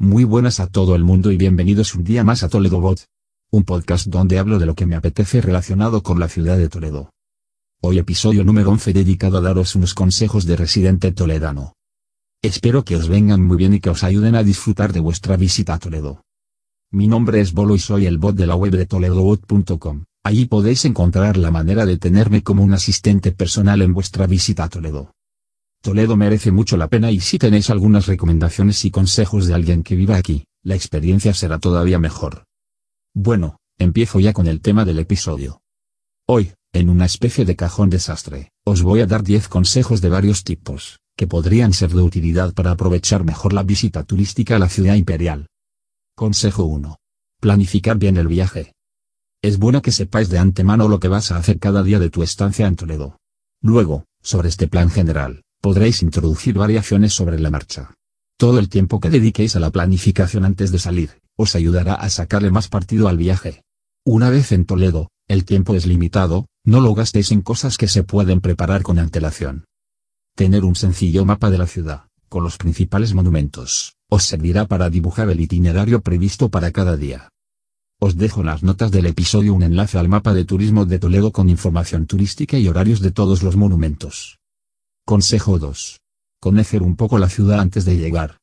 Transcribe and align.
Muy 0.00 0.22
buenas 0.22 0.60
a 0.60 0.68
todo 0.68 0.94
el 0.94 1.02
mundo 1.02 1.32
y 1.32 1.36
bienvenidos 1.36 1.96
un 1.96 2.04
día 2.04 2.22
más 2.22 2.44
a 2.44 2.48
Toledo 2.48 2.80
Bot. 2.80 3.06
Un 3.50 3.64
podcast 3.64 4.06
donde 4.06 4.38
hablo 4.38 4.60
de 4.60 4.66
lo 4.66 4.76
que 4.76 4.86
me 4.86 4.94
apetece 4.94 5.40
relacionado 5.40 6.04
con 6.04 6.20
la 6.20 6.28
ciudad 6.28 6.56
de 6.56 6.68
Toledo. 6.68 7.10
Hoy 7.82 7.98
episodio 7.98 8.44
número 8.44 8.70
11 8.70 8.92
dedicado 8.92 9.38
a 9.38 9.40
daros 9.40 9.74
unos 9.74 9.94
consejos 9.94 10.46
de 10.46 10.54
residente 10.54 11.10
toledano. 11.10 11.72
Espero 12.42 12.84
que 12.84 12.94
os 12.94 13.08
vengan 13.08 13.44
muy 13.44 13.56
bien 13.56 13.74
y 13.74 13.80
que 13.80 13.90
os 13.90 14.04
ayuden 14.04 14.36
a 14.36 14.44
disfrutar 14.44 14.92
de 14.92 15.00
vuestra 15.00 15.36
visita 15.36 15.74
a 15.74 15.78
Toledo. 15.80 16.22
Mi 16.92 17.08
nombre 17.08 17.40
es 17.40 17.52
Bolo 17.52 17.74
y 17.74 17.80
soy 17.80 18.06
el 18.06 18.18
bot 18.18 18.36
de 18.36 18.46
la 18.46 18.54
web 18.54 18.76
de 18.76 18.86
toledobot.com. 18.86 20.04
Allí 20.22 20.44
podéis 20.46 20.84
encontrar 20.84 21.36
la 21.36 21.50
manera 21.50 21.86
de 21.86 21.98
tenerme 21.98 22.44
como 22.44 22.62
un 22.62 22.72
asistente 22.72 23.32
personal 23.32 23.82
en 23.82 23.94
vuestra 23.94 24.28
visita 24.28 24.62
a 24.62 24.68
Toledo. 24.68 25.10
Toledo 25.88 26.18
merece 26.18 26.52
mucho 26.52 26.76
la 26.76 26.88
pena 26.88 27.10
y 27.10 27.18
si 27.18 27.38
tenéis 27.38 27.70
algunas 27.70 28.06
recomendaciones 28.06 28.84
y 28.84 28.90
consejos 28.90 29.46
de 29.46 29.54
alguien 29.54 29.82
que 29.82 29.96
viva 29.96 30.16
aquí, 30.16 30.44
la 30.62 30.74
experiencia 30.74 31.32
será 31.32 31.58
todavía 31.58 31.98
mejor. 31.98 32.44
Bueno, 33.14 33.56
empiezo 33.78 34.20
ya 34.20 34.34
con 34.34 34.48
el 34.48 34.60
tema 34.60 34.84
del 34.84 34.98
episodio. 34.98 35.62
Hoy, 36.26 36.52
en 36.74 36.90
una 36.90 37.06
especie 37.06 37.46
de 37.46 37.56
cajón 37.56 37.88
desastre, 37.88 38.50
os 38.66 38.82
voy 38.82 39.00
a 39.00 39.06
dar 39.06 39.22
10 39.22 39.48
consejos 39.48 40.02
de 40.02 40.10
varios 40.10 40.44
tipos, 40.44 40.98
que 41.16 41.26
podrían 41.26 41.72
ser 41.72 41.88
de 41.88 42.02
utilidad 42.02 42.52
para 42.52 42.72
aprovechar 42.72 43.24
mejor 43.24 43.54
la 43.54 43.62
visita 43.62 44.04
turística 44.04 44.56
a 44.56 44.58
la 44.58 44.68
ciudad 44.68 44.94
imperial. 44.94 45.46
Consejo 46.14 46.64
1. 46.64 46.98
Planificar 47.40 47.96
bien 47.96 48.18
el 48.18 48.26
viaje. 48.26 48.74
Es 49.40 49.58
bueno 49.58 49.80
que 49.80 49.92
sepáis 49.92 50.28
de 50.28 50.36
antemano 50.36 50.86
lo 50.86 51.00
que 51.00 51.08
vas 51.08 51.32
a 51.32 51.38
hacer 51.38 51.58
cada 51.58 51.82
día 51.82 51.98
de 51.98 52.10
tu 52.10 52.22
estancia 52.22 52.66
en 52.66 52.76
Toledo. 52.76 53.16
Luego, 53.62 54.04
sobre 54.20 54.50
este 54.50 54.68
plan 54.68 54.90
general, 54.90 55.44
podréis 55.60 56.02
introducir 56.02 56.54
variaciones 56.54 57.12
sobre 57.12 57.38
la 57.38 57.50
marcha. 57.50 57.94
Todo 58.36 58.58
el 58.58 58.68
tiempo 58.68 59.00
que 59.00 59.10
dediquéis 59.10 59.56
a 59.56 59.60
la 59.60 59.70
planificación 59.70 60.44
antes 60.44 60.70
de 60.70 60.78
salir, 60.78 61.20
os 61.36 61.54
ayudará 61.54 61.94
a 61.94 62.08
sacarle 62.10 62.50
más 62.50 62.68
partido 62.68 63.08
al 63.08 63.16
viaje. 63.16 63.62
Una 64.04 64.30
vez 64.30 64.52
en 64.52 64.64
Toledo, 64.64 65.10
el 65.26 65.44
tiempo 65.44 65.74
es 65.74 65.86
limitado, 65.86 66.46
no 66.64 66.80
lo 66.80 66.94
gastéis 66.94 67.32
en 67.32 67.42
cosas 67.42 67.76
que 67.76 67.88
se 67.88 68.04
pueden 68.04 68.40
preparar 68.40 68.82
con 68.82 68.98
antelación. 68.98 69.64
Tener 70.34 70.64
un 70.64 70.76
sencillo 70.76 71.24
mapa 71.24 71.50
de 71.50 71.58
la 71.58 71.66
ciudad, 71.66 72.04
con 72.28 72.44
los 72.44 72.58
principales 72.58 73.12
monumentos, 73.12 73.96
os 74.08 74.24
servirá 74.24 74.66
para 74.66 74.88
dibujar 74.88 75.28
el 75.30 75.40
itinerario 75.40 76.00
previsto 76.00 76.48
para 76.48 76.70
cada 76.70 76.96
día. 76.96 77.28
Os 78.00 78.16
dejo 78.16 78.40
en 78.40 78.46
las 78.46 78.62
notas 78.62 78.92
del 78.92 79.06
episodio 79.06 79.52
un 79.52 79.64
enlace 79.64 79.98
al 79.98 80.08
mapa 80.08 80.32
de 80.32 80.44
turismo 80.44 80.84
de 80.84 81.00
Toledo 81.00 81.32
con 81.32 81.50
información 81.50 82.06
turística 82.06 82.56
y 82.56 82.68
horarios 82.68 83.00
de 83.00 83.10
todos 83.10 83.42
los 83.42 83.56
monumentos. 83.56 84.37
Consejo 85.08 85.58
2. 85.58 86.02
Conocer 86.38 86.82
un 86.82 86.94
poco 86.94 87.18
la 87.18 87.30
ciudad 87.30 87.60
antes 87.60 87.86
de 87.86 87.96
llegar. 87.96 88.40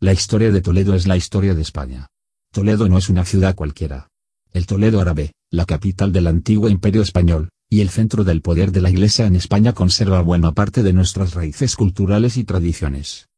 La 0.00 0.14
historia 0.14 0.50
de 0.50 0.62
Toledo 0.62 0.94
es 0.94 1.06
la 1.06 1.18
historia 1.18 1.54
de 1.54 1.60
España. 1.60 2.06
Toledo 2.54 2.88
no 2.88 2.96
es 2.96 3.10
una 3.10 3.26
ciudad 3.26 3.54
cualquiera. 3.54 4.08
El 4.54 4.64
Toledo 4.64 5.02
árabe, 5.02 5.32
la 5.50 5.66
capital 5.66 6.10
del 6.10 6.26
antiguo 6.26 6.70
imperio 6.70 7.02
español, 7.02 7.50
y 7.68 7.82
el 7.82 7.90
centro 7.90 8.24
del 8.24 8.40
poder 8.40 8.72
de 8.72 8.80
la 8.80 8.88
Iglesia 8.88 9.26
en 9.26 9.36
España 9.36 9.74
conserva 9.74 10.22
buena 10.22 10.52
parte 10.52 10.82
de 10.82 10.94
nuestras 10.94 11.34
raíces 11.34 11.76
culturales 11.76 12.38
y 12.38 12.44
tradiciones. 12.44 13.28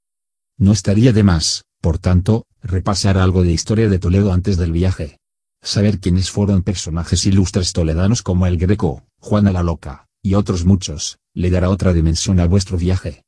No 0.57 0.71
estaría 0.71 1.13
de 1.13 1.25
más, 1.25 1.65
por 1.81 1.99
tanto, 1.99 2.47
repasar 2.63 3.19
algo 3.19 3.43
de 3.43 3.51
historia 3.51 3.89
de 3.89 3.99
Toledo 3.99 4.33
antes 4.33 4.57
del 4.57 4.71
viaje. 4.71 5.19
Saber 5.65 5.99
quiénes 5.99 6.31
fueron 6.31 6.63
personajes 6.63 7.27
ilustres 7.27 7.73
toledanos 7.73 8.23
como 8.23 8.47
el 8.47 8.57
Greco, 8.57 9.03
Juana 9.19 9.51
la 9.51 9.65
Loca, 9.65 10.07
y 10.23 10.35
otros 10.35 10.65
muchos, 10.65 11.19
le 11.35 11.51
dará 11.51 11.71
otra 11.71 11.93
dimensión 11.93 12.41
a 12.41 12.47
vuestro 12.47 12.77
viaje. 12.77 13.25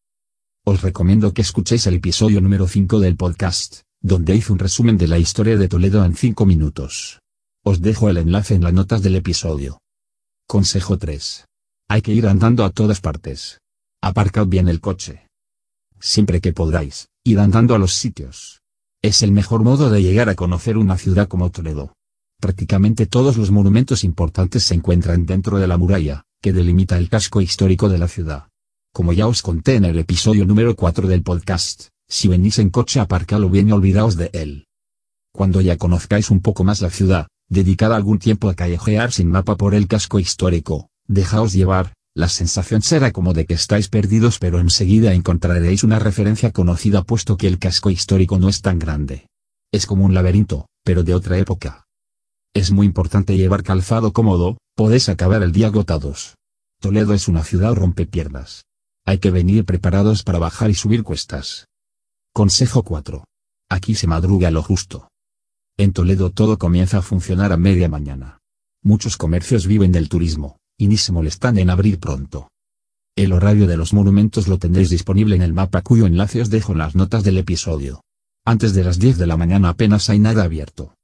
Os 0.64 0.82
recomiendo 0.82 1.32
que 1.32 1.42
escuchéis 1.42 1.86
el 1.86 1.94
episodio 1.94 2.40
número 2.40 2.68
5 2.68 3.00
del 3.00 3.16
podcast, 3.16 3.82
donde 4.00 4.34
hice 4.34 4.52
un 4.52 4.58
resumen 4.58 4.98
de 4.98 5.08
la 5.08 5.18
historia 5.18 5.56
de 5.56 5.68
Toledo 5.68 6.04
en 6.04 6.14
5 6.14 6.44
minutos. 6.46 7.20
Os 7.62 7.80
dejo 7.80 8.10
el 8.10 8.18
enlace 8.18 8.54
en 8.54 8.62
las 8.62 8.72
notas 8.72 9.02
del 9.02 9.16
episodio. 9.16 9.78
Consejo 10.46 10.98
3. 10.98 11.46
Hay 11.88 12.02
que 12.02 12.12
ir 12.12 12.26
andando 12.26 12.64
a 12.64 12.70
todas 12.70 13.00
partes. 13.00 13.60
Aparcad 14.02 14.46
bien 14.46 14.68
el 14.68 14.80
coche. 14.80 15.26
Siempre 15.98 16.42
que 16.42 16.52
podáis, 16.52 17.08
ir 17.24 17.40
andando 17.40 17.74
a 17.74 17.78
los 17.78 17.94
sitios. 17.94 18.60
Es 19.02 19.22
el 19.22 19.32
mejor 19.32 19.62
modo 19.64 19.88
de 19.88 20.02
llegar 20.02 20.28
a 20.28 20.34
conocer 20.34 20.76
una 20.76 20.98
ciudad 20.98 21.28
como 21.28 21.50
Toledo. 21.50 21.94
Prácticamente 22.40 23.06
todos 23.06 23.38
los 23.38 23.50
monumentos 23.50 24.04
importantes 24.04 24.64
se 24.64 24.74
encuentran 24.74 25.24
dentro 25.24 25.58
de 25.58 25.66
la 25.66 25.78
muralla, 25.78 26.24
que 26.44 26.52
delimita 26.52 26.98
el 26.98 27.08
casco 27.08 27.40
histórico 27.40 27.88
de 27.88 27.96
la 27.96 28.06
ciudad. 28.06 28.50
Como 28.92 29.14
ya 29.14 29.26
os 29.26 29.40
conté 29.40 29.76
en 29.76 29.86
el 29.86 29.98
episodio 29.98 30.44
número 30.44 30.76
4 30.76 31.08
del 31.08 31.22
podcast, 31.22 31.88
si 32.06 32.28
venís 32.28 32.58
en 32.58 32.68
coche 32.68 33.00
aparcalo 33.00 33.48
bien 33.48 33.70
y 33.70 33.72
olvidaos 33.72 34.16
de 34.16 34.28
él. 34.34 34.66
Cuando 35.32 35.62
ya 35.62 35.78
conozcáis 35.78 36.30
un 36.30 36.40
poco 36.40 36.62
más 36.62 36.82
la 36.82 36.90
ciudad, 36.90 37.28
dedicad 37.48 37.94
algún 37.94 38.18
tiempo 38.18 38.50
a 38.50 38.54
callejear 38.54 39.10
sin 39.10 39.30
mapa 39.30 39.56
por 39.56 39.74
el 39.74 39.88
casco 39.88 40.18
histórico, 40.18 40.90
dejaos 41.08 41.54
llevar, 41.54 41.94
la 42.14 42.28
sensación 42.28 42.82
será 42.82 43.10
como 43.10 43.32
de 43.32 43.46
que 43.46 43.54
estáis 43.54 43.88
perdidos 43.88 44.38
pero 44.38 44.60
enseguida 44.60 45.14
encontraréis 45.14 45.82
una 45.82 45.98
referencia 45.98 46.52
conocida 46.52 47.04
puesto 47.04 47.38
que 47.38 47.46
el 47.46 47.58
casco 47.58 47.88
histórico 47.88 48.38
no 48.38 48.50
es 48.50 48.60
tan 48.60 48.78
grande. 48.78 49.28
Es 49.72 49.86
como 49.86 50.04
un 50.04 50.12
laberinto, 50.12 50.66
pero 50.84 51.04
de 51.04 51.14
otra 51.14 51.38
época. 51.38 51.86
Es 52.52 52.70
muy 52.70 52.84
importante 52.84 53.34
llevar 53.38 53.62
calzado 53.62 54.12
cómodo, 54.12 54.58
podéis 54.74 55.08
acabar 55.08 55.42
el 55.42 55.52
día 55.52 55.68
agotados. 55.68 56.36
Toledo 56.80 57.14
es 57.14 57.28
una 57.28 57.44
ciudad 57.44 57.74
rompepiernas. 57.74 58.64
Hay 59.06 59.18
que 59.18 59.30
venir 59.30 59.64
preparados 59.64 60.22
para 60.22 60.38
bajar 60.38 60.70
y 60.70 60.74
subir 60.74 61.02
cuestas. 61.02 61.68
Consejo 62.32 62.82
4. 62.82 63.24
Aquí 63.68 63.94
se 63.94 64.06
madruga 64.06 64.50
lo 64.50 64.62
justo. 64.62 65.08
En 65.76 65.92
Toledo 65.92 66.30
todo 66.30 66.58
comienza 66.58 66.98
a 66.98 67.02
funcionar 67.02 67.52
a 67.52 67.56
media 67.56 67.88
mañana. 67.88 68.38
Muchos 68.82 69.16
comercios 69.16 69.66
viven 69.66 69.92
del 69.92 70.08
turismo, 70.08 70.58
y 70.76 70.88
ni 70.88 70.96
se 70.96 71.12
molestan 71.12 71.58
en 71.58 71.70
abrir 71.70 71.98
pronto. 71.98 72.50
El 73.16 73.32
horario 73.32 73.66
de 73.66 73.76
los 73.76 73.92
monumentos 73.92 74.48
lo 74.48 74.58
tendréis 74.58 74.90
disponible 74.90 75.36
en 75.36 75.42
el 75.42 75.52
mapa 75.52 75.82
cuyo 75.82 76.06
enlace 76.06 76.42
os 76.42 76.50
dejo 76.50 76.72
en 76.72 76.78
las 76.78 76.96
notas 76.96 77.22
del 77.22 77.38
episodio. 77.38 78.02
Antes 78.44 78.74
de 78.74 78.84
las 78.84 78.98
10 78.98 79.18
de 79.18 79.26
la 79.26 79.36
mañana 79.36 79.68
apenas 79.68 80.10
hay 80.10 80.18
nada 80.18 80.42
abierto. 80.42 80.94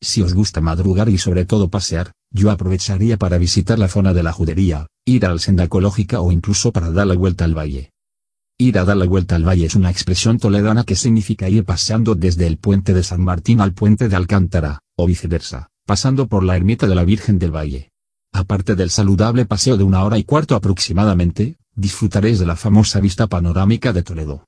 Si 0.00 0.22
os 0.22 0.32
gusta 0.32 0.60
madrugar 0.60 1.08
y 1.08 1.18
sobre 1.18 1.44
todo 1.44 1.68
pasear, 1.68 2.12
yo 2.32 2.50
aprovecharía 2.50 3.16
para 3.16 3.38
visitar 3.38 3.78
la 3.78 3.88
zona 3.88 4.14
de 4.14 4.22
la 4.22 4.32
judería, 4.32 4.86
ir 5.04 5.26
a 5.26 5.32
la 5.32 5.38
senda 5.38 5.64
ecológica 5.64 6.20
o 6.20 6.32
incluso 6.32 6.72
para 6.72 6.90
dar 6.90 7.06
la 7.06 7.14
vuelta 7.14 7.44
al 7.44 7.56
valle. 7.56 7.92
Ir 8.58 8.78
a 8.78 8.84
dar 8.84 8.96
la 8.96 9.06
vuelta 9.06 9.36
al 9.36 9.46
valle 9.46 9.66
es 9.66 9.74
una 9.74 9.90
expresión 9.90 10.38
toledana 10.38 10.84
que 10.84 10.94
significa 10.94 11.48
ir 11.48 11.64
paseando 11.64 12.14
desde 12.14 12.46
el 12.46 12.58
puente 12.58 12.92
de 12.92 13.02
San 13.02 13.22
Martín 13.22 13.60
al 13.60 13.72
puente 13.72 14.08
de 14.08 14.16
Alcántara, 14.16 14.80
o 14.96 15.06
viceversa, 15.06 15.70
pasando 15.86 16.28
por 16.28 16.44
la 16.44 16.56
ermita 16.56 16.86
de 16.86 16.94
la 16.94 17.04
Virgen 17.04 17.38
del 17.38 17.54
Valle. 17.54 17.90
Aparte 18.32 18.76
del 18.76 18.90
saludable 18.90 19.46
paseo 19.46 19.76
de 19.76 19.84
una 19.84 20.04
hora 20.04 20.18
y 20.18 20.24
cuarto 20.24 20.54
aproximadamente, 20.54 21.56
disfrutaréis 21.74 22.38
de 22.38 22.46
la 22.46 22.54
famosa 22.54 23.00
vista 23.00 23.26
panorámica 23.26 23.92
de 23.92 24.02
Toledo. 24.02 24.44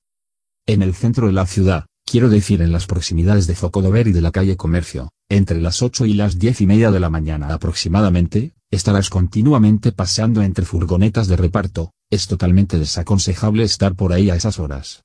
En 0.66 0.82
el 0.82 0.94
centro 0.94 1.26
de 1.26 1.32
la 1.32 1.46
ciudad, 1.46 1.86
quiero 2.04 2.28
decir 2.28 2.62
en 2.62 2.70
las 2.70 2.86
proximidades 2.86 3.46
de 3.46 3.54
Zocodover 3.54 4.06
y 4.06 4.12
de 4.12 4.20
la 4.20 4.30
calle 4.30 4.56
Comercio, 4.56 5.10
entre 5.36 5.62
las 5.62 5.80
8 5.80 6.04
y 6.04 6.12
las 6.12 6.38
10 6.38 6.60
y 6.60 6.66
media 6.66 6.90
de 6.90 7.00
la 7.00 7.08
mañana 7.08 7.54
aproximadamente, 7.54 8.52
estarás 8.70 9.08
continuamente 9.08 9.90
paseando 9.90 10.42
entre 10.42 10.66
furgonetas 10.66 11.26
de 11.26 11.36
reparto, 11.36 11.92
es 12.10 12.26
totalmente 12.26 12.78
desaconsejable 12.78 13.62
estar 13.62 13.94
por 13.94 14.12
ahí 14.12 14.28
a 14.28 14.34
esas 14.34 14.58
horas. 14.58 15.04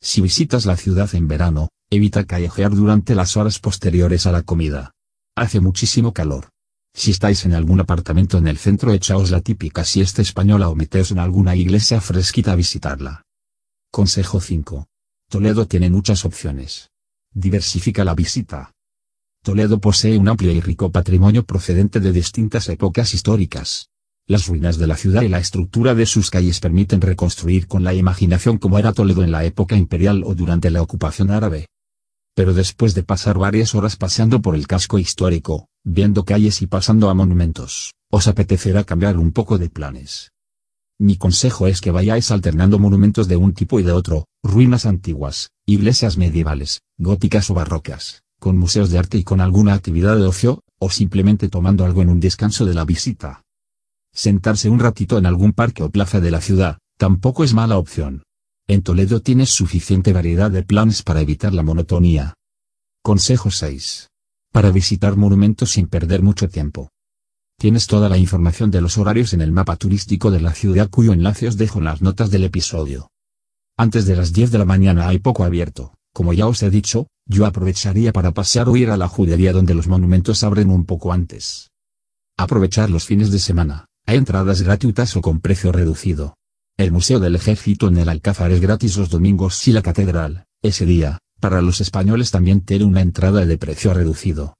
Si 0.00 0.20
visitas 0.20 0.66
la 0.66 0.76
ciudad 0.76 1.14
en 1.14 1.28
verano, 1.28 1.68
evita 1.90 2.24
callejear 2.24 2.74
durante 2.74 3.14
las 3.14 3.36
horas 3.36 3.60
posteriores 3.60 4.26
a 4.26 4.32
la 4.32 4.42
comida. 4.42 4.94
Hace 5.36 5.60
muchísimo 5.60 6.12
calor. 6.12 6.48
Si 6.92 7.12
estáis 7.12 7.44
en 7.44 7.54
algún 7.54 7.78
apartamento 7.78 8.38
en 8.38 8.48
el 8.48 8.58
centro 8.58 8.92
echaos 8.92 9.30
la 9.30 9.42
típica 9.42 9.84
siesta 9.84 10.22
española 10.22 10.70
o 10.70 10.74
meteos 10.74 11.12
en 11.12 11.20
alguna 11.20 11.54
iglesia 11.54 12.00
fresquita 12.00 12.50
a 12.50 12.56
visitarla. 12.56 13.22
Consejo 13.92 14.40
5. 14.40 14.88
Toledo 15.30 15.68
tiene 15.68 15.88
muchas 15.88 16.24
opciones. 16.24 16.90
Diversifica 17.32 18.04
la 18.04 18.16
visita. 18.16 18.71
Toledo 19.42 19.80
posee 19.80 20.16
un 20.18 20.28
amplio 20.28 20.52
y 20.52 20.60
rico 20.60 20.92
patrimonio 20.92 21.44
procedente 21.44 21.98
de 21.98 22.12
distintas 22.12 22.68
épocas 22.68 23.12
históricas. 23.12 23.88
Las 24.28 24.46
ruinas 24.46 24.78
de 24.78 24.86
la 24.86 24.96
ciudad 24.96 25.22
y 25.22 25.28
la 25.28 25.40
estructura 25.40 25.96
de 25.96 26.06
sus 26.06 26.30
calles 26.30 26.60
permiten 26.60 27.00
reconstruir 27.00 27.66
con 27.66 27.82
la 27.82 27.92
imaginación 27.92 28.58
cómo 28.58 28.78
era 28.78 28.92
Toledo 28.92 29.24
en 29.24 29.32
la 29.32 29.44
época 29.44 29.76
imperial 29.76 30.22
o 30.24 30.36
durante 30.36 30.70
la 30.70 30.80
ocupación 30.80 31.32
árabe. 31.32 31.66
Pero 32.36 32.54
después 32.54 32.94
de 32.94 33.02
pasar 33.02 33.36
varias 33.36 33.74
horas 33.74 33.96
paseando 33.96 34.40
por 34.40 34.54
el 34.54 34.68
casco 34.68 35.00
histórico, 35.00 35.66
viendo 35.82 36.24
calles 36.24 36.62
y 36.62 36.68
pasando 36.68 37.10
a 37.10 37.14
monumentos, 37.14 37.94
os 38.12 38.28
apetecerá 38.28 38.84
cambiar 38.84 39.18
un 39.18 39.32
poco 39.32 39.58
de 39.58 39.68
planes. 39.68 40.30
Mi 41.00 41.16
consejo 41.16 41.66
es 41.66 41.80
que 41.80 41.90
vayáis 41.90 42.30
alternando 42.30 42.78
monumentos 42.78 43.26
de 43.26 43.34
un 43.34 43.54
tipo 43.54 43.80
y 43.80 43.82
de 43.82 43.90
otro, 43.90 44.26
ruinas 44.44 44.86
antiguas, 44.86 45.50
iglesias 45.66 46.16
medievales, 46.16 46.82
góticas 46.96 47.50
o 47.50 47.54
barrocas, 47.54 48.21
con 48.42 48.58
museos 48.58 48.90
de 48.90 48.98
arte 48.98 49.18
y 49.18 49.22
con 49.22 49.40
alguna 49.40 49.72
actividad 49.72 50.16
de 50.16 50.24
ocio, 50.24 50.64
o 50.80 50.90
simplemente 50.90 51.48
tomando 51.48 51.84
algo 51.84 52.02
en 52.02 52.08
un 52.08 52.18
descanso 52.18 52.64
de 52.64 52.74
la 52.74 52.84
visita. 52.84 53.44
Sentarse 54.12 54.68
un 54.68 54.80
ratito 54.80 55.16
en 55.16 55.26
algún 55.26 55.52
parque 55.52 55.84
o 55.84 55.90
plaza 55.90 56.18
de 56.18 56.32
la 56.32 56.40
ciudad, 56.40 56.78
tampoco 56.98 57.44
es 57.44 57.54
mala 57.54 57.78
opción. 57.78 58.24
En 58.66 58.82
Toledo 58.82 59.20
tienes 59.20 59.50
suficiente 59.50 60.12
variedad 60.12 60.50
de 60.50 60.64
planes 60.64 61.04
para 61.04 61.20
evitar 61.20 61.54
la 61.54 61.62
monotonía. 61.62 62.34
Consejo 63.00 63.52
6. 63.52 64.08
Para 64.50 64.72
visitar 64.72 65.16
monumentos 65.16 65.70
sin 65.70 65.86
perder 65.86 66.22
mucho 66.22 66.48
tiempo. 66.48 66.90
Tienes 67.60 67.86
toda 67.86 68.08
la 68.08 68.18
información 68.18 68.72
de 68.72 68.80
los 68.80 68.98
horarios 68.98 69.34
en 69.34 69.40
el 69.40 69.52
mapa 69.52 69.76
turístico 69.76 70.32
de 70.32 70.40
la 70.40 70.52
ciudad 70.52 70.90
cuyo 70.90 71.12
enlace 71.12 71.46
os 71.46 71.56
dejo 71.56 71.78
en 71.78 71.84
las 71.84 72.02
notas 72.02 72.32
del 72.32 72.42
episodio. 72.42 73.08
Antes 73.76 74.04
de 74.04 74.16
las 74.16 74.32
10 74.32 74.50
de 74.50 74.58
la 74.58 74.64
mañana 74.64 75.06
hay 75.06 75.20
poco 75.20 75.44
abierto, 75.44 75.94
como 76.12 76.32
ya 76.32 76.48
os 76.48 76.60
he 76.64 76.70
dicho, 76.70 77.06
yo 77.26 77.46
aprovecharía 77.46 78.12
para 78.12 78.32
pasear 78.32 78.68
o 78.68 78.76
ir 78.76 78.90
a 78.90 78.96
la 78.96 79.08
judería 79.08 79.52
donde 79.52 79.74
los 79.74 79.86
monumentos 79.86 80.42
abren 80.44 80.70
un 80.70 80.84
poco 80.84 81.12
antes. 81.12 81.70
Aprovechar 82.36 82.90
los 82.90 83.04
fines 83.04 83.30
de 83.30 83.38
semana, 83.38 83.86
hay 84.06 84.16
entradas 84.16 84.62
gratuitas 84.62 85.16
o 85.16 85.20
con 85.20 85.40
precio 85.40 85.72
reducido. 85.72 86.36
El 86.76 86.90
Museo 86.90 87.20
del 87.20 87.36
Ejército 87.36 87.88
en 87.88 87.98
el 87.98 88.08
Alcázar 88.08 88.50
es 88.50 88.60
gratis 88.60 88.96
los 88.96 89.10
domingos 89.10 89.66
y 89.68 89.72
la 89.72 89.82
catedral, 89.82 90.46
ese 90.62 90.86
día, 90.86 91.18
para 91.40 91.60
los 91.60 91.80
españoles 91.80 92.30
también 92.30 92.62
tiene 92.62 92.84
una 92.84 93.00
entrada 93.00 93.44
de 93.44 93.58
precio 93.58 93.92
reducido. 93.94 94.56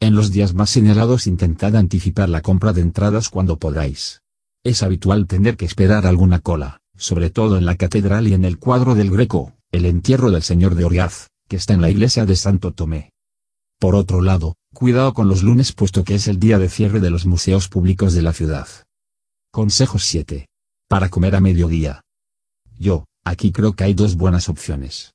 En 0.00 0.14
los 0.14 0.30
días 0.30 0.54
más 0.54 0.70
señalados 0.70 1.26
intentad 1.26 1.74
anticipar 1.74 2.28
la 2.28 2.42
compra 2.42 2.72
de 2.72 2.82
entradas 2.82 3.30
cuando 3.30 3.58
podáis. 3.58 4.22
Es 4.64 4.82
habitual 4.82 5.26
tener 5.26 5.56
que 5.56 5.64
esperar 5.64 6.06
alguna 6.06 6.40
cola, 6.40 6.80
sobre 6.96 7.30
todo 7.30 7.56
en 7.56 7.64
la 7.64 7.76
catedral 7.76 8.28
y 8.28 8.34
en 8.34 8.44
el 8.44 8.58
cuadro 8.58 8.94
del 8.94 9.10
Greco, 9.10 9.54
el 9.72 9.86
entierro 9.86 10.30
del 10.30 10.42
Señor 10.42 10.74
de 10.74 10.84
Oriaz, 10.84 11.28
que 11.48 11.56
está 11.56 11.74
en 11.74 11.80
la 11.80 11.90
iglesia 11.90 12.26
de 12.26 12.36
Santo 12.36 12.72
Tomé. 12.72 13.10
Por 13.80 13.94
otro 13.94 14.20
lado, 14.20 14.56
cuidado 14.74 15.14
con 15.14 15.28
los 15.28 15.42
lunes 15.42 15.72
puesto 15.72 16.04
que 16.04 16.14
es 16.14 16.28
el 16.28 16.38
día 16.38 16.58
de 16.58 16.68
cierre 16.68 17.00
de 17.00 17.10
los 17.10 17.26
museos 17.26 17.68
públicos 17.68 18.12
de 18.12 18.22
la 18.22 18.32
ciudad. 18.32 18.68
Consejo 19.50 19.98
7. 19.98 20.46
Para 20.88 21.08
comer 21.08 21.34
a 21.34 21.40
mediodía. 21.40 22.02
Yo, 22.78 23.06
aquí 23.24 23.50
creo 23.50 23.72
que 23.72 23.84
hay 23.84 23.94
dos 23.94 24.16
buenas 24.16 24.48
opciones. 24.48 25.14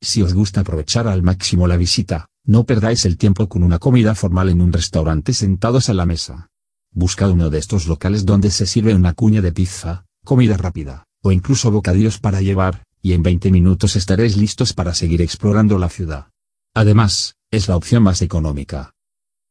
Si 0.00 0.22
os 0.22 0.32
gusta 0.32 0.60
aprovechar 0.60 1.06
al 1.06 1.22
máximo 1.22 1.66
la 1.66 1.76
visita, 1.76 2.26
no 2.44 2.64
perdáis 2.64 3.04
el 3.04 3.18
tiempo 3.18 3.48
con 3.48 3.62
una 3.62 3.78
comida 3.78 4.14
formal 4.14 4.48
en 4.48 4.60
un 4.60 4.72
restaurante 4.72 5.34
sentados 5.34 5.88
a 5.88 5.94
la 5.94 6.06
mesa. 6.06 6.48
Buscad 6.92 7.30
uno 7.30 7.50
de 7.50 7.58
estos 7.58 7.86
locales 7.86 8.24
donde 8.24 8.50
se 8.50 8.64
sirve 8.64 8.94
una 8.94 9.12
cuña 9.12 9.42
de 9.42 9.52
pizza, 9.52 10.06
comida 10.24 10.56
rápida, 10.56 11.04
o 11.22 11.32
incluso 11.32 11.70
bocadillos 11.70 12.18
para 12.18 12.40
llevar, 12.40 12.84
y 13.02 13.12
en 13.12 13.22
20 13.22 13.50
minutos 13.50 13.96
estaréis 13.96 14.36
listos 14.36 14.72
para 14.72 14.94
seguir 14.94 15.22
explorando 15.22 15.78
la 15.78 15.88
ciudad. 15.88 16.28
Además, 16.74 17.34
es 17.50 17.68
la 17.68 17.76
opción 17.76 18.02
más 18.02 18.22
económica. 18.22 18.94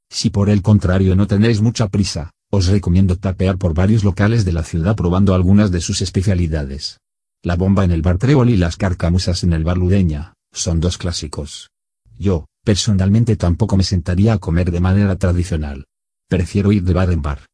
Si 0.10 0.30
por 0.30 0.50
el 0.50 0.62
contrario 0.62 1.16
no 1.16 1.28
tenéis 1.28 1.62
mucha 1.62 1.88
prisa, 1.88 2.32
os 2.50 2.68
recomiendo 2.68 3.18
tapear 3.18 3.58
por 3.58 3.74
varios 3.74 4.04
locales 4.04 4.46
de 4.46 4.54
la 4.54 4.64
ciudad 4.64 4.96
probando 4.96 5.34
algunas 5.34 5.72
de 5.72 5.82
sus 5.82 6.02
especialidades. 6.02 7.00
La 7.44 7.56
bomba 7.56 7.84
en 7.84 7.92
el 7.92 8.02
bar 8.02 8.18
Trébol 8.18 8.50
y 8.50 8.58
las 8.58 8.78
carcamusas 8.78 9.44
en 9.44 9.54
el 9.54 9.64
bar 9.64 9.78
Ludeña, 9.78 10.34
son 10.52 10.80
dos 10.80 10.98
clásicos. 10.98 11.70
Yo, 12.18 12.46
Personalmente 12.68 13.38
tampoco 13.38 13.78
me 13.78 13.84
sentaría 13.86 14.34
a 14.34 14.40
comer 14.40 14.72
de 14.72 14.82
manera 14.82 15.16
tradicional. 15.16 15.86
Prefiero 16.28 16.74
ir 16.74 16.84
de 16.84 16.92
bar 16.92 17.14
en 17.14 17.22
bar. 17.22 17.46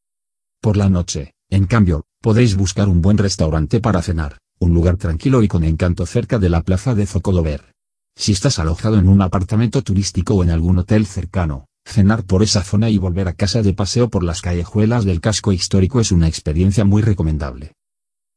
Por 0.60 0.76
la 0.76 0.90
noche, 0.90 1.36
en 1.52 1.68
cambio, 1.68 2.06
podéis 2.20 2.56
buscar 2.56 2.90
un 2.90 3.00
buen 3.04 3.20
restaurante 3.20 3.80
para 3.80 4.02
cenar, 4.02 4.40
un 4.64 4.74
lugar 4.74 4.98
tranquilo 4.98 5.44
y 5.44 5.48
con 5.48 5.64
encanto 5.64 6.06
cerca 6.06 6.40
de 6.40 6.50
la 6.50 6.62
plaza 6.62 6.96
de 6.96 7.06
Zocodover. 7.06 7.74
Si 8.16 8.32
estás 8.32 8.60
alojado 8.60 8.98
en 8.98 9.08
un 9.08 9.22
apartamento 9.22 9.82
turístico 9.82 10.36
o 10.36 10.44
en 10.44 10.50
algún 10.50 10.80
hotel 10.80 11.06
cercano, 11.06 11.66
cenar 11.86 12.24
por 12.24 12.44
esa 12.44 12.64
zona 12.64 12.90
y 12.90 12.98
volver 12.98 13.28
a 13.28 13.34
casa 13.34 13.62
de 13.62 13.74
paseo 13.74 14.10
por 14.10 14.24
las 14.24 14.42
callejuelas 14.42 15.06
del 15.06 15.22
casco 15.22 15.52
histórico 15.52 16.00
es 16.00 16.12
una 16.12 16.28
experiencia 16.28 16.86
muy 16.86 17.02
recomendable. 17.02 17.74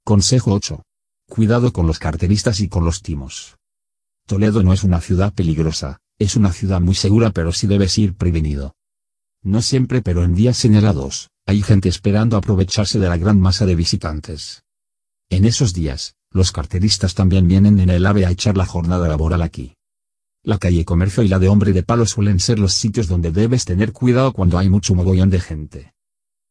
Consejo 0.05 0.53
8. 0.53 0.83
Cuidado 1.29 1.73
con 1.73 1.87
los 1.87 1.99
carteristas 1.99 2.61
y 2.61 2.69
con 2.69 2.85
los 2.85 3.03
timos. 3.03 3.57
Toledo 4.27 4.63
no 4.63 4.73
es 4.73 4.83
una 4.85 5.01
ciudad 5.01 5.33
peligrosa, 5.33 5.99
es 6.19 6.37
una 6.37 6.53
ciudad 6.53 6.81
muy 6.81 6.95
segura 6.95 7.31
pero 7.31 7.53
sí 7.53 7.67
debes 7.67 7.97
ir 7.99 8.15
prevenido. 8.15 8.75
No 9.43 9.63
siempre 9.63 10.03
pero 10.03 10.25
en 10.25 10.35
días 10.35 10.57
señalados, 10.57 11.31
hay 11.47 11.63
gente 11.63 11.89
esperando 11.89 12.37
aprovecharse 12.37 12.99
de 12.99 13.09
la 13.09 13.17
gran 13.17 13.39
masa 13.39 13.67
de 13.67 13.77
visitantes. 13.77 14.65
En 15.29 15.45
esos 15.45 15.75
días, 15.75 16.15
los 16.31 16.53
carteristas 16.53 17.15
también 17.15 17.49
vienen 17.49 17.81
en 17.81 17.91
el 17.91 18.07
AVE 18.07 18.27
a 18.27 18.31
echar 18.31 18.57
la 18.57 18.67
jornada 18.67 19.09
laboral 19.09 19.43
aquí. 19.43 19.75
La 20.45 20.59
calle 20.59 20.85
Comercio 20.85 21.25
y 21.25 21.29
la 21.29 21.41
de 21.41 21.49
Hombre 21.49 21.73
de 21.73 21.83
Palo 21.83 22.07
suelen 22.07 22.39
ser 22.39 22.61
los 22.61 22.75
sitios 22.75 23.09
donde 23.09 23.33
debes 23.33 23.65
tener 23.65 23.93
cuidado 23.93 24.33
cuando 24.33 24.59
hay 24.59 24.69
mucho 24.69 24.95
mogollón 24.95 25.31
de 25.31 25.41
gente. 25.41 25.93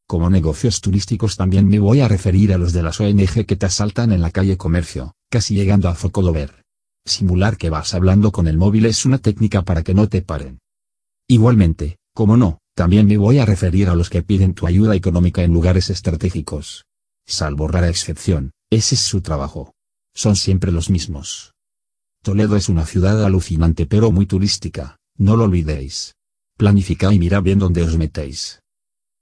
Como 0.08 0.30
negocios 0.30 0.82
turísticos 0.82 1.38
también 1.38 1.68
me 1.68 1.80
voy 1.80 2.02
a 2.02 2.10
referir 2.10 2.52
a 2.52 2.58
los 2.58 2.74
de 2.74 2.84
las 2.84 3.00
ONG 3.00 3.46
que 3.46 3.56
te 3.56 3.66
asaltan 3.66 4.12
en 4.12 4.22
la 4.22 4.32
calle 4.32 4.58
Comercio, 4.58 5.16
casi 5.30 5.56
llegando 5.56 5.88
a 5.88 5.96
Focodover. 5.96 6.64
Simular 7.06 7.56
que 7.56 7.70
vas 7.70 7.94
hablando 7.94 8.34
con 8.34 8.48
el 8.48 8.58
móvil 8.58 8.86
es 8.86 9.06
una 9.06 9.20
técnica 9.20 9.62
para 9.62 9.84
que 9.84 9.94
no 9.94 10.10
te 10.10 10.22
paren. 10.22 10.60
Igualmente, 11.28 11.98
como 12.14 12.36
no, 12.36 12.60
también 12.76 13.08
me 13.08 13.18
voy 13.18 13.40
a 13.40 13.46
referir 13.46 13.88
a 13.88 13.96
los 13.96 14.10
que 14.10 14.22
piden 14.22 14.54
tu 14.54 14.68
ayuda 14.68 14.96
económica 14.96 15.44
en 15.44 15.54
lugares 15.54 15.90
estratégicos. 15.90 16.86
Salvo 17.26 17.68
rara 17.68 17.90
excepción, 17.90 18.52
ese 18.76 18.96
es 18.96 19.02
su 19.02 19.22
trabajo. 19.22 19.74
Son 20.14 20.36
siempre 20.36 20.72
los 20.72 20.90
mismos. 20.90 21.54
Toledo 22.22 22.56
es 22.56 22.70
una 22.70 22.86
ciudad 22.86 23.24
alucinante 23.24 23.86
pero 23.86 24.12
muy 24.12 24.26
turística, 24.26 24.98
no 25.18 25.36
lo 25.36 25.46
olvidéis. 25.46 26.16
Planificad 26.58 27.12
y 27.12 27.20
mirad 27.20 27.44
bien 27.44 27.60
dónde 27.60 27.84
os 27.84 27.98
metéis. 27.98 28.60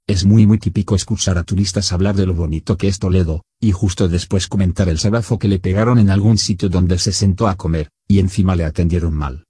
Es 0.05 0.25
muy 0.25 0.45
muy 0.45 0.57
típico 0.57 0.95
escuchar 0.95 1.37
a 1.37 1.43
turistas 1.43 1.93
hablar 1.93 2.15
de 2.15 2.25
lo 2.25 2.33
bonito 2.33 2.77
que 2.77 2.87
es 2.87 2.99
Toledo, 2.99 3.43
y 3.59 3.71
justo 3.71 4.09
después 4.09 4.47
comentar 4.47 4.89
el 4.89 4.99
sabazo 4.99 5.39
que 5.39 5.47
le 5.47 5.59
pegaron 5.59 5.97
en 5.97 6.09
algún 6.09 6.37
sitio 6.37 6.67
donde 6.67 6.99
se 6.99 7.13
sentó 7.13 7.47
a 7.47 7.55
comer, 7.55 7.89
y 8.07 8.19
encima 8.19 8.55
le 8.55 8.65
atendieron 8.65 9.13
mal. 9.13 9.45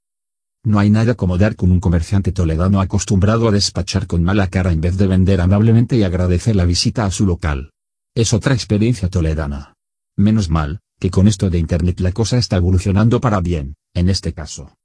No 0.63 0.79
hay 0.79 0.89
nada 0.89 1.15
como 1.15 1.37
dar 1.37 1.55
con 1.55 1.71
un 1.71 1.79
comerciante 1.79 2.31
toledano 2.31 2.79
acostumbrado 2.79 3.47
a 3.47 3.51
despachar 3.51 4.07
con 4.07 4.23
mala 4.23 4.47
cara 4.47 4.71
en 4.71 4.79
vez 4.79 4.95
de 4.97 5.07
vender 5.07 5.41
amablemente 5.41 5.97
y 5.97 6.03
agradecer 6.03 6.55
la 6.55 6.65
visita 6.65 7.05
a 7.05 7.11
su 7.11 7.25
local. 7.25 7.71
Es 8.15 8.31
otra 8.31 8.53
experiencia 8.53 9.09
toledana. 9.09 9.72
Menos 10.15 10.49
mal, 10.49 10.81
que 10.99 11.09
con 11.09 11.27
esto 11.27 11.49
de 11.49 11.57
Internet 11.57 11.99
la 11.99 12.11
cosa 12.11 12.37
está 12.37 12.57
evolucionando 12.57 13.19
para 13.19 13.41
bien, 13.41 13.75
en 13.95 14.09
este 14.09 14.33
caso. 14.33 14.75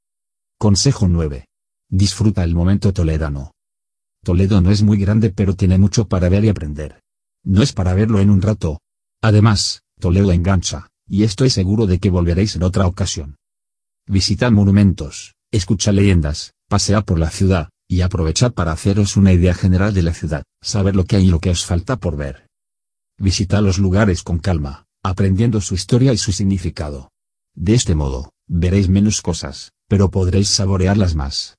Consejo 0.59 1.07
9. 1.07 1.45
Disfruta 1.91 2.45
el 2.45 2.55
momento 2.55 2.93
toledano. 2.95 3.53
Toledo 4.25 4.61
no 4.61 4.71
es 4.71 4.83
muy 4.83 4.99
grande 4.99 5.31
pero 5.31 5.55
tiene 5.55 5.79
mucho 5.79 6.09
para 6.09 6.29
ver 6.29 6.45
y 6.45 6.49
aprender. 6.49 7.03
No 7.45 7.63
es 7.63 7.73
para 7.73 7.95
verlo 7.95 8.21
en 8.21 8.31
un 8.31 8.41
rato. 8.41 8.81
Además, 9.23 9.83
Toledo 10.01 10.33
engancha, 10.33 10.89
y 11.07 11.25
estoy 11.25 11.51
seguro 11.51 11.87
de 11.87 11.99
que 11.99 12.11
volveréis 12.11 12.57
en 12.57 12.63
otra 12.63 12.87
ocasión. 12.87 13.37
Visitad 14.07 14.51
monumentos, 14.51 15.35
escucha 15.51 15.93
leyendas, 15.93 16.55
pasea 16.69 17.03
por 17.03 17.19
la 17.19 17.31
ciudad, 17.31 17.69
y 17.87 18.01
aprovechad 18.01 18.53
para 18.53 18.73
haceros 18.73 19.17
una 19.17 19.33
idea 19.33 19.55
general 19.55 19.93
de 19.93 20.03
la 20.03 20.15
ciudad, 20.15 20.43
saber 20.63 20.97
lo 20.97 21.05
que 21.05 21.17
hay 21.17 21.27
y 21.27 21.31
lo 21.31 21.41
que 21.41 21.51
os 21.51 21.67
falta 21.67 21.97
por 21.97 22.17
ver. 22.17 22.49
Visitad 23.19 23.63
los 23.63 23.79
lugares 23.79 24.23
con 24.23 24.39
calma, 24.39 24.88
aprendiendo 25.03 25.61
su 25.61 25.75
historia 25.75 26.13
y 26.13 26.19
su 26.19 26.33
significado. 26.33 27.11
De 27.55 27.75
este 27.75 27.95
modo, 27.95 28.33
veréis 28.47 28.89
menos 28.89 29.23
cosas, 29.23 29.73
pero 29.89 30.11
podréis 30.11 30.49
saborearlas 30.49 31.15
más. 31.15 31.57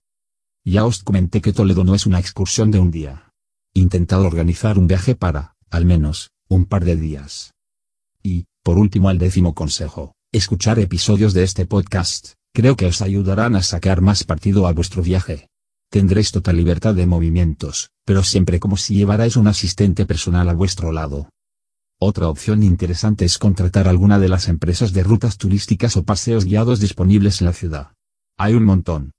Ya 0.66 0.86
os 0.86 1.04
comenté 1.04 1.42
que 1.42 1.54
Toledo 1.54 1.84
no 1.84 1.96
es 1.96 2.06
una 2.06 2.20
excursión 2.20 2.72
de 2.72 2.80
un 2.80 2.92
día. 2.92 3.32
Intentad 3.74 4.22
organizar 4.22 4.78
un 4.78 4.88
viaje 4.88 5.16
para, 5.16 5.56
al 5.70 5.86
menos, 5.86 6.32
un 6.48 6.66
par 6.66 6.86
de 6.86 6.96
días. 6.96 7.54
Y, 8.22 8.46
por 8.64 8.78
último, 8.78 9.10
el 9.10 9.18
décimo 9.18 9.56
consejo, 9.56 10.14
escuchar 10.32 10.80
episodios 10.80 11.34
de 11.34 11.44
este 11.44 11.66
podcast, 11.66 12.34
creo 12.54 12.76
que 12.76 12.86
os 12.86 13.02
ayudarán 13.02 13.56
a 13.56 13.64
sacar 13.64 14.02
más 14.02 14.24
partido 14.24 14.68
a 14.68 14.74
vuestro 14.74 15.02
viaje. 15.02 15.48
Tendréis 15.90 16.32
total 16.32 16.58
libertad 16.58 16.94
de 16.94 17.08
movimientos, 17.08 17.90
pero 18.06 18.24
siempre 18.24 18.60
como 18.60 18.78
si 18.78 18.96
llevarais 18.96 19.38
un 19.38 19.48
asistente 19.48 20.06
personal 20.06 20.50
a 20.50 20.54
vuestro 20.54 20.92
lado. 20.92 21.30
Otra 22.02 22.30
opción 22.30 22.64
interesante 22.64 23.26
es 23.26 23.38
contratar 23.38 23.90
alguna 23.90 24.20
de 24.20 24.30
las 24.30 24.48
empresas 24.48 24.94
de 24.94 25.04
rutas 25.04 25.38
turísticas 25.38 25.98
o 25.98 26.04
paseos 26.04 26.46
guiados 26.46 26.80
disponibles 26.80 27.42
en 27.42 27.48
la 27.48 27.54
ciudad. 27.54 27.92
Hay 28.38 28.54
un 28.54 28.64
montón. 28.64 29.12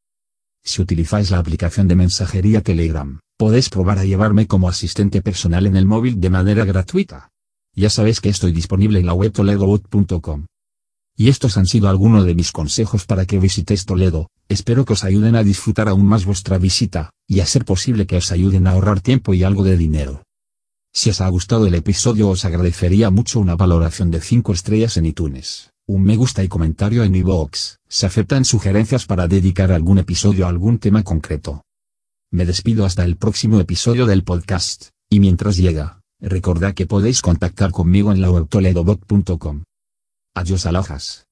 Si 0.64 0.80
utilizáis 0.80 1.30
la 1.30 1.38
aplicación 1.40 1.88
de 1.88 1.96
mensajería 1.96 2.62
Telegram, 2.62 3.20
podéis 3.36 3.68
probar 3.68 3.98
a 3.98 4.06
llevarme 4.06 4.46
como 4.46 4.66
asistente 4.66 5.20
personal 5.20 5.66
en 5.66 5.76
el 5.76 5.84
móvil 5.84 6.22
de 6.22 6.30
manera 6.30 6.64
gratuita. 6.64 7.28
Ya 7.76 7.90
sabéis 7.90 8.22
que 8.22 8.30
estoy 8.30 8.52
disponible 8.52 8.98
en 8.98 9.04
la 9.04 9.12
web 9.12 9.30
toledobot.com. 9.30 10.46
Y 11.18 11.28
estos 11.28 11.58
han 11.58 11.66
sido 11.66 11.90
algunos 11.90 12.24
de 12.24 12.34
mis 12.34 12.50
consejos 12.50 13.04
para 13.04 13.26
que 13.26 13.38
visitéis 13.38 13.84
Toledo, 13.84 14.30
espero 14.48 14.86
que 14.86 14.94
os 14.94 15.04
ayuden 15.04 15.36
a 15.36 15.42
disfrutar 15.42 15.90
aún 15.90 16.06
más 16.06 16.24
vuestra 16.24 16.56
visita, 16.56 17.10
y 17.28 17.40
a 17.40 17.46
ser 17.46 17.66
posible 17.66 18.06
que 18.06 18.16
os 18.16 18.32
ayuden 18.32 18.66
a 18.66 18.70
ahorrar 18.70 19.02
tiempo 19.02 19.34
y 19.34 19.42
algo 19.42 19.64
de 19.64 19.76
dinero. 19.76 20.22
Si 20.92 21.10
os 21.10 21.20
ha 21.20 21.28
gustado 21.28 21.66
el 21.66 21.74
episodio 21.74 22.28
os 22.28 22.44
agradecería 22.44 23.10
mucho 23.10 23.40
una 23.40 23.56
valoración 23.56 24.10
de 24.10 24.20
5 24.20 24.52
estrellas 24.52 24.96
en 24.96 25.06
iTunes 25.06 25.70
un 25.90 26.04
me 26.04 26.14
gusta 26.14 26.44
y 26.44 26.48
comentario 26.48 27.02
en 27.02 27.16
iVoox. 27.16 27.78
Se 27.88 28.06
aceptan 28.06 28.44
sugerencias 28.44 29.06
para 29.06 29.26
dedicar 29.26 29.72
algún 29.72 29.98
episodio 29.98 30.46
a 30.46 30.48
algún 30.48 30.78
tema 30.78 31.02
concreto. 31.02 31.64
Me 32.30 32.46
despido 32.46 32.84
hasta 32.84 33.04
el 33.04 33.16
próximo 33.16 33.58
episodio 33.58 34.06
del 34.06 34.22
podcast, 34.22 34.90
y 35.10 35.18
mientras 35.18 35.56
llega, 35.56 36.00
recordad 36.20 36.74
que 36.74 36.86
podéis 36.86 37.22
contactar 37.22 37.72
conmigo 37.72 38.12
en 38.12 38.20
la 38.20 38.30
web 38.30 38.46
toledobot.com. 38.48 39.64
Adiós 40.36 40.64
alojas. 40.64 41.26